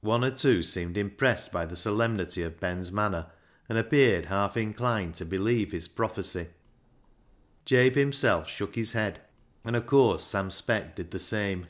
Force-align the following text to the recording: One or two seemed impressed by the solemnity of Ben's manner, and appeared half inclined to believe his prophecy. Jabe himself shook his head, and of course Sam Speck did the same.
One 0.00 0.24
or 0.24 0.32
two 0.32 0.64
seemed 0.64 0.96
impressed 0.98 1.52
by 1.52 1.66
the 1.66 1.76
solemnity 1.76 2.42
of 2.42 2.58
Ben's 2.58 2.90
manner, 2.90 3.30
and 3.68 3.78
appeared 3.78 4.26
half 4.26 4.56
inclined 4.56 5.14
to 5.14 5.24
believe 5.24 5.70
his 5.70 5.86
prophecy. 5.86 6.48
Jabe 7.64 7.94
himself 7.94 8.48
shook 8.48 8.74
his 8.74 8.90
head, 8.90 9.20
and 9.64 9.76
of 9.76 9.86
course 9.86 10.24
Sam 10.24 10.50
Speck 10.50 10.96
did 10.96 11.12
the 11.12 11.20
same. 11.20 11.68